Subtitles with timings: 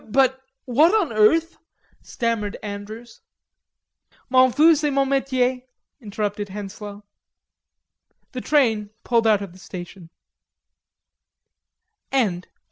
[0.09, 1.59] "But what on earth?"
[2.01, 3.21] stammered Andrews.
[4.31, 5.61] "M'en fous, c'est mon metier,"
[6.01, 7.03] interrupted Henslowe.
[8.31, 10.09] The train pulled out of the station.